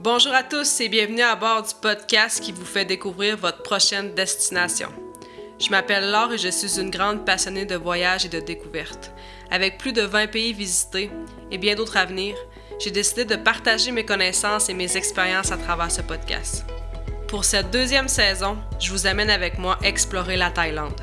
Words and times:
Bonjour 0.00 0.32
à 0.32 0.44
tous 0.44 0.80
et 0.80 0.88
bienvenue 0.88 1.22
à 1.22 1.34
bord 1.34 1.64
du 1.64 1.74
podcast 1.82 2.40
qui 2.40 2.52
vous 2.52 2.64
fait 2.64 2.84
découvrir 2.84 3.36
votre 3.36 3.64
prochaine 3.64 4.14
destination. 4.14 4.90
Je 5.58 5.70
m'appelle 5.70 6.12
Laure 6.12 6.34
et 6.34 6.38
je 6.38 6.50
suis 6.50 6.78
une 6.78 6.90
grande 6.90 7.26
passionnée 7.26 7.64
de 7.64 7.74
voyages 7.74 8.24
et 8.24 8.28
de 8.28 8.38
découvertes. 8.38 9.10
Avec 9.50 9.76
plus 9.76 9.92
de 9.92 10.02
20 10.02 10.28
pays 10.28 10.52
visités 10.52 11.10
et 11.50 11.58
bien 11.58 11.74
d'autres 11.74 11.96
à 11.96 12.04
venir, 12.04 12.36
j'ai 12.78 12.92
décidé 12.92 13.24
de 13.24 13.34
partager 13.34 13.90
mes 13.90 14.04
connaissances 14.04 14.68
et 14.68 14.74
mes 14.74 14.96
expériences 14.96 15.50
à 15.50 15.56
travers 15.56 15.90
ce 15.90 16.02
podcast. 16.02 16.64
Pour 17.26 17.44
cette 17.44 17.72
deuxième 17.72 18.08
saison, 18.08 18.56
je 18.78 18.92
vous 18.92 19.08
amène 19.08 19.30
avec 19.30 19.58
moi 19.58 19.80
explorer 19.82 20.36
la 20.36 20.52
Thaïlande. 20.52 21.00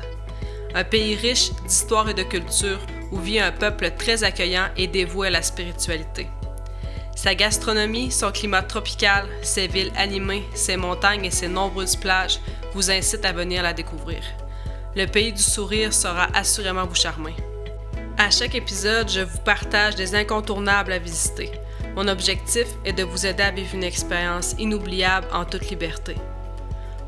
Un 0.74 0.84
pays 0.84 1.16
riche 1.16 1.52
d'histoire 1.66 2.08
et 2.08 2.14
de 2.14 2.22
culture 2.22 2.80
où 3.12 3.18
vit 3.18 3.40
un 3.40 3.52
peuple 3.52 3.90
très 3.90 4.24
accueillant 4.24 4.68
et 4.78 4.86
dévoué 4.86 5.26
à 5.26 5.32
la 5.32 5.42
spiritualité. 5.42 6.28
Sa 7.16 7.34
gastronomie, 7.34 8.12
son 8.12 8.30
climat 8.30 8.62
tropical, 8.62 9.26
ses 9.40 9.68
villes 9.68 9.92
animées, 9.96 10.44
ses 10.54 10.76
montagnes 10.76 11.24
et 11.24 11.30
ses 11.30 11.48
nombreuses 11.48 11.96
plages 11.96 12.38
vous 12.74 12.90
incitent 12.90 13.24
à 13.24 13.32
venir 13.32 13.62
la 13.62 13.72
découvrir. 13.72 14.22
Le 14.94 15.06
pays 15.06 15.32
du 15.32 15.42
sourire 15.42 15.94
sera 15.94 16.28
assurément 16.34 16.86
vous 16.86 16.94
charmer. 16.94 17.34
À 18.18 18.30
chaque 18.30 18.54
épisode, 18.54 19.10
je 19.10 19.22
vous 19.22 19.38
partage 19.38 19.96
des 19.96 20.14
incontournables 20.14 20.92
à 20.92 20.98
visiter. 20.98 21.50
Mon 21.96 22.06
objectif 22.06 22.66
est 22.84 22.92
de 22.92 23.02
vous 23.02 23.24
aider 23.24 23.42
à 23.42 23.50
vivre 23.50 23.74
une 23.74 23.84
expérience 23.84 24.54
inoubliable 24.58 25.26
en 25.32 25.46
toute 25.46 25.70
liberté. 25.70 26.16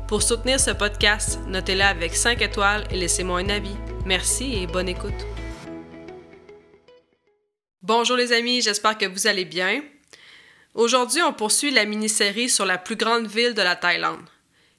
Pour 0.07 0.23
soutenir 0.23 0.59
ce 0.59 0.71
podcast, 0.71 1.39
notez-le 1.47 1.83
avec 1.83 2.15
5 2.15 2.41
étoiles 2.41 2.83
et 2.89 2.97
laissez-moi 2.97 3.41
un 3.41 3.49
avis. 3.49 3.75
Merci 4.05 4.55
et 4.55 4.65
bonne 4.65 4.89
écoute. 4.89 5.13
Bonjour 7.83 8.17
les 8.17 8.33
amis, 8.33 8.63
j'espère 8.63 8.97
que 8.97 9.05
vous 9.05 9.27
allez 9.27 9.45
bien. 9.45 9.81
Aujourd'hui, 10.75 11.21
on 11.23 11.33
poursuit 11.33 11.71
la 11.71 11.85
mini-série 11.85 12.47
sur 12.47 12.65
la 12.65 12.77
plus 12.77 12.95
grande 12.95 13.25
ville 13.25 13.55
de 13.55 13.61
la 13.61 13.75
Thaïlande. 13.75 14.29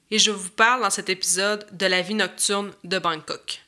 Et 0.09 0.19
je 0.19 0.31
vous 0.31 0.49
parle 0.49 0.81
dans 0.81 0.89
cet 0.89 1.09
épisode 1.09 1.67
de 1.73 1.85
la 1.85 2.01
vie 2.01 2.13
nocturne 2.13 2.71
de 2.85 2.97
Bangkok. 2.97 3.61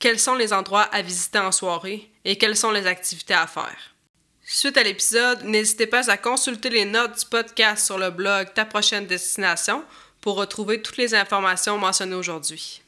Quels 0.00 0.18
sont 0.18 0.34
les 0.34 0.52
endroits 0.52 0.82
à 0.82 1.02
visiter 1.02 1.38
en 1.38 1.52
soirée 1.52 2.10
et 2.24 2.36
quelles 2.36 2.56
sont 2.56 2.72
les 2.72 2.86
activités 2.86 3.34
à 3.34 3.46
faire? 3.46 3.94
Suite 4.44 4.76
à 4.76 4.82
l'épisode, 4.82 5.44
n'hésitez 5.44 5.86
pas 5.86 6.10
à 6.10 6.16
consulter 6.16 6.70
les 6.70 6.84
notes 6.84 7.20
du 7.20 7.26
podcast 7.26 7.86
sur 7.86 7.98
le 7.98 8.10
blog 8.10 8.52
Ta 8.54 8.64
prochaine 8.64 9.06
destination 9.06 9.84
pour 10.20 10.36
retrouver 10.36 10.82
toutes 10.82 10.96
les 10.96 11.14
informations 11.14 11.78
mentionnées 11.78 12.16
aujourd'hui. 12.16 12.82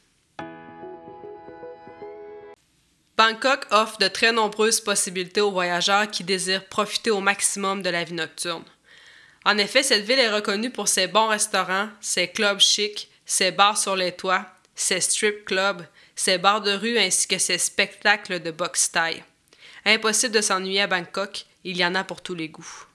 Bangkok 3.17 3.67
offre 3.71 3.99
de 3.99 4.07
très 4.07 4.31
nombreuses 4.31 4.81
possibilités 4.81 5.41
aux 5.41 5.51
voyageurs 5.51 6.09
qui 6.09 6.23
désirent 6.23 6.67
profiter 6.67 7.11
au 7.11 7.19
maximum 7.19 7.81
de 7.83 7.89
la 7.89 8.03
vie 8.03 8.13
nocturne. 8.13 8.63
En 9.43 9.57
effet, 9.57 9.81
cette 9.81 10.05
ville 10.05 10.19
est 10.19 10.29
reconnue 10.29 10.69
pour 10.69 10.87
ses 10.87 11.07
bons 11.07 11.27
restaurants, 11.27 11.89
ses 11.99 12.27
clubs 12.27 12.59
chics, 12.59 13.09
ses 13.25 13.51
bars 13.51 13.77
sur 13.77 13.95
les 13.95 14.11
toits, 14.11 14.45
ses 14.75 15.01
strip 15.01 15.45
clubs, 15.45 15.83
ses 16.15 16.37
bars 16.37 16.61
de 16.61 16.71
rue 16.71 16.99
ainsi 16.99 17.27
que 17.27 17.39
ses 17.39 17.57
spectacles 17.57 18.39
de 18.39 18.51
boxe 18.51 18.91
taille. 18.91 19.23
Impossible 19.85 20.35
de 20.35 20.41
s'ennuyer 20.41 20.81
à 20.81 20.87
Bangkok, 20.87 21.45
il 21.63 21.75
y 21.75 21.85
en 21.85 21.95
a 21.95 22.03
pour 22.03 22.21
tous 22.21 22.35
les 22.35 22.49
goûts. 22.49 22.85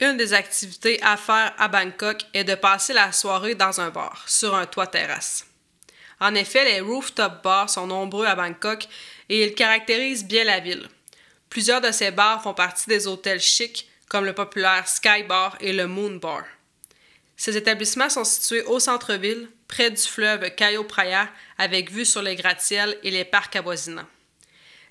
Une 0.00 0.18
des 0.18 0.34
activités 0.34 1.00
à 1.02 1.16
faire 1.16 1.54
à 1.56 1.68
Bangkok 1.68 2.22
est 2.34 2.44
de 2.44 2.54
passer 2.54 2.92
la 2.92 3.10
soirée 3.12 3.54
dans 3.54 3.80
un 3.80 3.88
bar, 3.88 4.24
sur 4.26 4.54
un 4.54 4.66
toit 4.66 4.88
terrasse. 4.88 5.46
En 6.20 6.34
effet, 6.34 6.64
les 6.64 6.80
rooftop 6.80 7.42
bars 7.42 7.70
sont 7.70 7.86
nombreux 7.86 8.26
à 8.26 8.34
Bangkok 8.34 8.86
et 9.30 9.46
ils 9.46 9.54
caractérisent 9.54 10.26
bien 10.26 10.44
la 10.44 10.60
ville. 10.60 10.88
Plusieurs 11.54 11.80
de 11.80 11.92
ces 11.92 12.10
bars 12.10 12.42
font 12.42 12.52
partie 12.52 12.88
des 12.88 13.06
hôtels 13.06 13.40
chics 13.40 13.88
comme 14.08 14.24
le 14.24 14.32
populaire 14.32 14.88
Sky 14.88 15.22
Bar 15.22 15.56
et 15.60 15.72
le 15.72 15.86
Moon 15.86 16.16
Bar. 16.16 16.42
Ces 17.36 17.56
établissements 17.56 18.10
sont 18.10 18.24
situés 18.24 18.64
au 18.64 18.80
centre-ville, 18.80 19.48
près 19.68 19.88
du 19.88 20.02
fleuve 20.02 20.50
Cayo 20.56 20.82
Praya, 20.82 21.30
avec 21.56 21.92
vue 21.92 22.04
sur 22.04 22.22
les 22.22 22.34
gratte-ciels 22.34 22.98
et 23.04 23.12
les 23.12 23.24
parcs 23.24 23.54
avoisinants. 23.54 24.08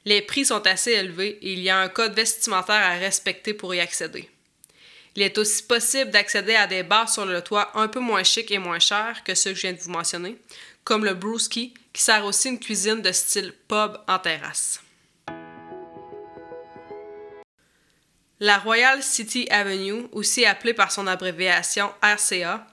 Les 0.05 0.21
prix 0.21 0.45
sont 0.45 0.65
assez 0.65 0.91
élevés 0.91 1.37
et 1.41 1.51
il 1.51 1.59
y 1.59 1.69
a 1.69 1.79
un 1.79 1.89
code 1.89 2.15
vestimentaire 2.15 2.75
à 2.75 2.91
respecter 2.91 3.53
pour 3.53 3.75
y 3.75 3.81
accéder. 3.81 4.29
Il 5.17 5.21
est 5.21 5.37
aussi 5.37 5.63
possible 5.63 6.11
d'accéder 6.11 6.55
à 6.55 6.65
des 6.65 6.83
bars 6.83 7.09
sur 7.09 7.25
le 7.25 7.41
toit 7.41 7.77
un 7.77 7.89
peu 7.89 7.99
moins 7.99 8.23
chics 8.23 8.51
et 8.51 8.57
moins 8.57 8.79
chers 8.79 9.21
que 9.25 9.35
ceux 9.35 9.49
que 9.49 9.57
je 9.57 9.61
viens 9.63 9.73
de 9.73 9.81
vous 9.81 9.91
mentionner, 9.91 10.37
comme 10.85 11.03
le 11.03 11.13
Brewski, 11.13 11.73
qui 11.91 12.01
sert 12.01 12.23
aussi 12.23 12.47
une 12.47 12.59
cuisine 12.61 13.01
de 13.01 13.11
style 13.11 13.51
pub 13.67 13.97
en 14.07 14.17
terrasse. 14.17 14.79
La 18.45 18.57
Royal 18.57 19.01
City 19.01 19.47
Avenue, 19.49 20.05
aussi 20.11 20.45
appelée 20.45 20.73
par 20.73 20.91
son 20.91 21.07
abréviation 21.07 21.89
RCA, 22.01 22.67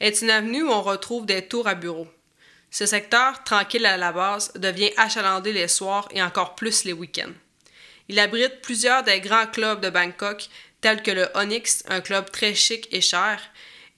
est 0.00 0.20
une 0.20 0.30
avenue 0.30 0.64
où 0.64 0.72
on 0.72 0.82
retrouve 0.82 1.26
des 1.26 1.46
tours 1.46 1.68
à 1.68 1.76
bureaux. 1.76 2.08
Ce 2.72 2.86
secteur, 2.86 3.44
tranquille 3.44 3.86
à 3.86 3.96
la 3.96 4.10
base, 4.10 4.52
devient 4.54 4.90
achalandé 4.96 5.52
les 5.52 5.68
soirs 5.68 6.08
et 6.10 6.20
encore 6.20 6.56
plus 6.56 6.82
les 6.82 6.92
week-ends. 6.92 7.30
Il 8.08 8.18
abrite 8.18 8.62
plusieurs 8.62 9.04
des 9.04 9.20
grands 9.20 9.46
clubs 9.46 9.80
de 9.80 9.90
Bangkok, 9.90 10.48
tels 10.80 11.04
que 11.04 11.12
le 11.12 11.28
Onyx, 11.36 11.84
un 11.88 12.00
club 12.00 12.28
très 12.32 12.56
chic 12.56 12.88
et 12.90 13.00
cher, 13.00 13.40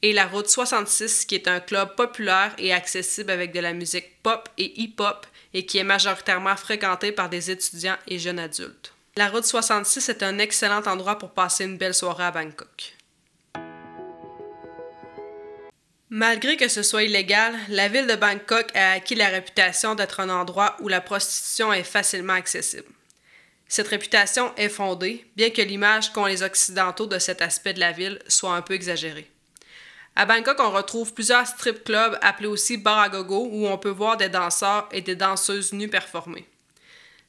et 0.03 0.13
la 0.13 0.27
Route 0.27 0.51
66, 0.51 1.25
qui 1.25 1.37
est 1.37 1.49
un 1.49 1.61
club 1.61 1.95
populaire 1.95 2.55
et 2.59 2.75
accessible 2.75 3.31
avec 3.31 3.51
de 3.55 3.61
la 3.61 3.73
musique 3.73 4.23
pop 4.23 4.47
et 4.59 4.79
hip-hop 4.79 5.27
et 5.55 5.65
qui 5.65 5.79
est 5.79 5.84
majoritairement 5.84 6.57
fréquenté 6.57 7.13
par 7.13 7.31
des 7.31 7.51
étudiants 7.51 7.97
et 8.09 8.19
jeunes 8.19 8.41
adultes. 8.41 8.95
La 9.17 9.29
route 9.29 9.45
66 9.45 10.09
est 10.09 10.25
un 10.25 10.39
excellent 10.39 10.83
endroit 10.87 11.19
pour 11.19 11.31
passer 11.31 11.65
une 11.65 11.79
belle 11.79 11.95
soirée 11.95 12.25
à 12.25 12.33
Bangkok. 12.33 12.97
Malgré 16.11 16.57
que 16.57 16.67
ce 16.67 16.83
soit 16.83 17.05
illégal, 17.05 17.55
la 17.69 17.87
ville 17.87 18.09
de 18.09 18.17
Bangkok 18.17 18.75
a 18.75 18.91
acquis 18.91 19.15
la 19.15 19.29
réputation 19.29 19.95
d'être 19.95 20.19
un 20.19 20.31
endroit 20.31 20.77
où 20.81 20.89
la 20.89 21.01
prostitution 21.01 21.73
est 21.73 21.85
facilement 21.85 22.33
accessible. 22.33 22.89
Cette 23.69 23.87
réputation 23.87 24.53
est 24.57 24.69
fondée, 24.69 25.25
bien 25.37 25.51
que 25.51 25.63
l'image 25.63 26.13
qu'ont 26.13 26.27
les 26.27 26.43
Occidentaux 26.43 27.07
de 27.07 27.21
cet 27.21 27.41
aspect 27.41 27.73
de 27.73 27.81
la 27.81 27.93
ville 27.93 28.19
soit 28.27 28.57
un 28.57 28.63
peu 28.63 28.75
exagérée. 28.75 29.31
À 30.17 30.27
Bangkok, 30.27 30.59
on 30.59 30.73
retrouve 30.73 31.15
plusieurs 31.15 31.47
strip 31.47 31.85
clubs 31.85 32.19
appelés 32.21 32.49
aussi 32.49 32.79
bar 32.79 32.99
à 32.99 33.09
gogo 33.09 33.49
où 33.49 33.69
on 33.69 33.79
peut 33.79 33.91
voir 33.91 34.17
des 34.17 34.29
danseurs 34.29 34.89
et 34.91 35.03
des 35.03 35.15
danseuses 35.15 35.73
nues 35.73 35.89
performer. 35.89 36.49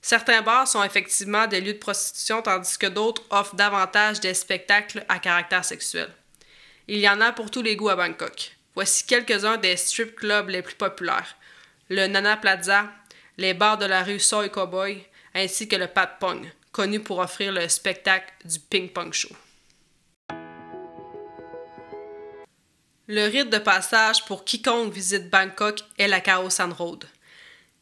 Certains 0.07 0.43
bars 0.43 0.67
sont 0.67 0.83
effectivement 0.83 1.47
des 1.47 1.59
lieux 1.59 1.73
de 1.73 1.79
prostitution, 1.79 2.43
tandis 2.43 2.77
que 2.77 2.85
d'autres 2.85 3.23
offrent 3.31 3.55
davantage 3.55 4.19
des 4.19 4.35
spectacles 4.35 5.03
à 5.09 5.17
caractère 5.17 5.65
sexuel. 5.65 6.07
Il 6.87 6.99
y 6.99 7.09
en 7.09 7.21
a 7.21 7.31
pour 7.31 7.49
tous 7.49 7.63
les 7.63 7.75
goûts 7.75 7.89
à 7.89 7.95
Bangkok. 7.95 8.55
Voici 8.75 9.07
quelques-uns 9.07 9.57
des 9.57 9.75
strip 9.75 10.15
clubs 10.15 10.49
les 10.49 10.61
plus 10.61 10.75
populaires. 10.75 11.35
Le 11.89 12.05
Nana 12.05 12.37
Plaza, 12.37 12.87
les 13.37 13.55
bars 13.55 13.79
de 13.79 13.85
la 13.85 14.03
rue 14.03 14.19
Soy 14.19 14.51
Cowboy, 14.51 15.03
ainsi 15.33 15.67
que 15.67 15.75
le 15.75 15.87
Pat 15.87 16.19
Pong, 16.19 16.51
connu 16.71 16.99
pour 16.99 17.17
offrir 17.17 17.51
le 17.51 17.67
spectacle 17.67 18.31
du 18.43 18.59
Ping 18.59 18.89
Pong 18.89 19.11
Show. 19.11 19.35
Le 23.07 23.25
rite 23.25 23.49
de 23.49 23.57
passage 23.57 24.23
pour 24.25 24.45
quiconque 24.45 24.93
visite 24.93 25.31
Bangkok 25.31 25.79
est 25.97 26.07
la 26.07 26.21
Khao 26.21 26.51
San 26.51 26.71
Road. 26.73 27.05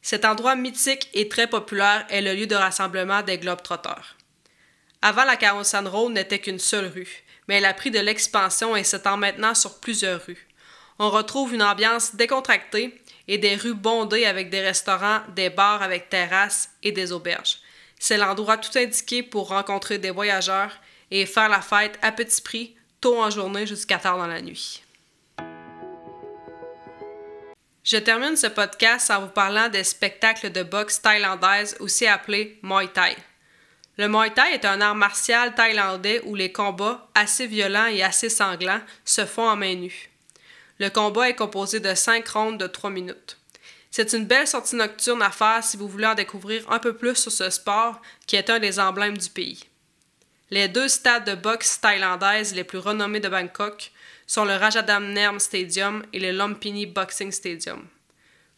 Cet 0.04 0.26
endroit 0.26 0.58
mythique 0.58 1.10
et 1.14 1.30
très 1.30 1.48
populaire 1.48 2.06
est 2.10 2.22
le 2.22 2.34
lieu 2.34 2.46
de 2.46 2.56
rassemblement 2.56 3.22
des 3.22 3.38
Globetrotters. 3.38 4.18
Avant, 5.02 5.24
la 5.24 5.64
San 5.64 5.88
Road 5.88 6.12
n'était 6.12 6.40
qu'une 6.40 6.60
seule 6.60 6.88
rue, 6.88 7.24
mais 7.48 7.56
elle 7.56 7.66
a 7.66 7.74
pris 7.74 7.90
de 7.90 8.00
l'expansion 8.00 8.76
et 8.76 8.84
s'étend 8.84 9.16
maintenant 9.16 9.56
sur 9.56 9.80
plusieurs 9.80 10.22
rues. 10.26 10.48
On 11.00 11.10
retrouve 11.10 11.54
une 11.54 11.64
ambiance 11.64 12.16
décontractée 12.16 13.02
et 13.30 13.38
des 13.38 13.56
rues 13.56 13.74
bondées 13.74 14.26
avec 14.26 14.50
des 14.50 14.60
restaurants, 14.60 15.22
des 15.36 15.50
bars 15.50 15.82
avec 15.82 16.10
terrasses 16.10 16.70
et 16.84 16.92
des 16.92 17.14
auberges. 17.14 17.60
C'est 17.98 18.18
l'endroit 18.18 18.58
tout 18.58 18.78
indiqué 18.78 19.24
pour 19.24 19.48
rencontrer 19.48 20.00
des 20.00 20.12
voyageurs 20.12 20.78
et 21.12 21.26
faire 21.26 21.48
la 21.48 21.62
fête 21.62 21.98
à 22.02 22.12
petit 22.12 22.42
prix, 22.42 22.76
tôt 23.00 23.22
en 23.22 23.30
journée 23.30 23.66
jusqu'à 23.66 24.00
tard 24.00 24.18
dans 24.18 24.28
la 24.28 24.42
nuit. 24.42 24.84
Je 27.84 27.98
termine 27.98 28.38
ce 28.38 28.48
podcast 28.48 29.12
en 29.12 29.24
vous 29.24 29.28
parlant 29.28 29.68
des 29.68 29.84
spectacles 29.84 30.54
de 30.54 30.64
boxe 30.64 31.02
thaïlandaise, 31.02 31.76
aussi 31.82 32.08
appelés 32.08 32.58
Muay 32.64 32.88
Thai. 32.88 33.18
Le 33.98 34.08
Muay 34.08 34.32
Thai 34.32 34.54
est 34.54 34.64
un 34.64 34.80
art 34.80 34.96
martial 34.96 35.54
thaïlandais 35.54 36.22
où 36.24 36.34
les 36.34 36.54
combats, 36.54 37.06
assez 37.14 37.46
violents 37.46 37.88
et 37.88 38.02
assez 38.02 38.30
sanglants, 38.30 38.80
se 39.04 39.26
font 39.26 39.50
en 39.50 39.58
main 39.58 39.76
nue. 39.76 40.10
Le 40.80 40.88
combat 40.90 41.28
est 41.28 41.36
composé 41.36 41.82
de 41.82 41.94
5 41.94 42.26
rondes 42.30 42.58
de 42.58 42.68
3 42.68 42.90
minutes. 42.90 43.38
C'est 43.92 44.14
une 44.14 44.26
belle 44.26 44.48
sortie 44.48 44.78
nocturne 44.78 45.22
à 45.22 45.30
faire 45.30 45.62
si 45.62 45.76
vous 45.76 45.90
voulez 45.90 46.08
en 46.08 46.16
découvrir 46.16 46.64
un 46.72 46.80
peu 46.80 46.96
plus 46.96 47.16
sur 47.16 47.34
ce 47.34 47.50
sport 47.50 48.02
qui 48.26 48.38
est 48.38 48.50
un 48.50 48.60
des 48.60 48.80
emblèmes 48.80 49.18
du 49.18 49.30
pays. 49.30 49.66
Les 50.54 50.68
deux 50.68 50.88
stades 50.88 51.26
de 51.26 51.34
boxe 51.34 51.82
thaïlandaise 51.82 52.54
les 52.54 52.64
plus 52.64 52.78
renommés 52.78 53.20
de 53.20 53.28
Bangkok 53.28 53.92
sont 54.28 54.46
le 54.46 54.54
Rajadamnern 54.54 55.40
Stadium 55.40 56.04
et 56.14 56.20
le 56.20 56.30
Lumpini 56.30 56.86
Boxing 56.86 57.32
Stadium. 57.32 57.88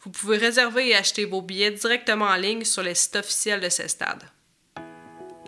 Vous 0.02 0.10
pouvez 0.10 0.36
réserver 0.36 0.88
et 0.88 0.94
acheter 0.94 1.24
vos 1.24 1.40
billets 1.40 1.70
directement 1.70 2.26
en 2.26 2.36
ligne 2.36 2.64
sur 2.64 2.82
les 2.82 2.94
sites 2.94 3.16
officiels 3.16 3.62
de 3.62 3.70
ces 3.70 3.88
stades. 3.88 4.24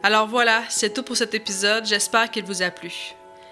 Alors 0.02 0.26
voilà, 0.26 0.62
c'est 0.70 0.94
tout 0.94 1.02
pour 1.02 1.18
cet 1.18 1.34
épisode, 1.34 1.84
j'espère 1.84 2.30
qu'il 2.30 2.46
vous 2.46 2.62
a 2.62 2.70
plu. 2.70 2.94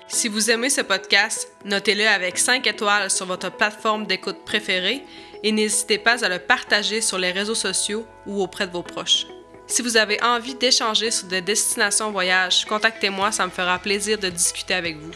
Si 0.09 0.29
vous 0.29 0.51
aimez 0.51 0.71
ce 0.71 0.81
podcast, 0.81 1.53
notez-le 1.67 2.09
avec 2.09 2.39
5 2.39 2.67
étoiles 2.67 3.11
sur 3.11 3.27
votre 3.27 3.55
plateforme 3.55 4.07
d'écoute 4.07 4.43
préférée 4.47 5.03
et 5.43 5.53
n'hésitez 5.53 5.99
pas 5.99 6.25
à 6.25 6.31
le 6.31 6.39
partager 6.39 7.03
sur 7.03 7.19
les 7.19 7.33
réseaux 7.33 7.55
sociaux 7.55 8.07
ou 8.25 8.41
auprès 8.41 8.67
de 8.67 8.73
vos 8.73 8.83
proches. 8.83 9.27
Si 9.67 9.83
vous 9.83 9.97
avez 9.97 10.23
envie 10.23 10.55
d'échanger 10.55 11.11
sur 11.11 11.27
des 11.27 11.41
destinations 11.41 12.13
voyage, 12.13 12.65
contactez-moi, 12.67 13.33
ça 13.33 13.47
me 13.47 13.51
fera 13.51 13.79
plaisir 13.79 14.17
de 14.19 14.29
discuter 14.29 14.75
avec 14.75 14.97
vous. 14.97 15.11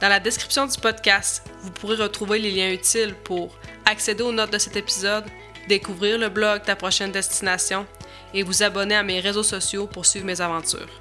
Dans 0.00 0.08
la 0.08 0.18
description 0.18 0.66
du 0.66 0.78
podcast, 0.78 1.44
vous 1.62 1.70
pourrez 1.70 1.96
retrouver 1.96 2.40
les 2.40 2.50
liens 2.50 2.72
utiles 2.72 3.14
pour 3.14 3.56
accéder 3.84 4.24
aux 4.24 4.32
notes 4.32 4.52
de 4.52 4.58
cet 4.58 4.76
épisode, 4.76 5.24
découvrir 5.68 6.18
le 6.18 6.28
blog 6.28 6.62
Ta 6.62 6.74
prochaine 6.74 7.12
destination 7.12 7.86
et 8.34 8.42
vous 8.42 8.62
abonner 8.62 8.96
à 8.96 9.04
mes 9.04 9.20
réseaux 9.20 9.44
sociaux 9.44 9.86
pour 9.86 10.04
suivre 10.04 10.26
mes 10.26 10.40
aventures. 10.40 10.98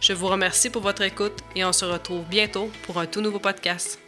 Je 0.00 0.14
vous 0.14 0.28
remercie 0.28 0.70
pour 0.70 0.82
votre 0.82 1.02
écoute 1.02 1.38
et 1.54 1.64
on 1.64 1.72
se 1.72 1.84
retrouve 1.84 2.24
bientôt 2.24 2.70
pour 2.84 2.98
un 2.98 3.06
tout 3.06 3.20
nouveau 3.20 3.38
podcast. 3.38 3.98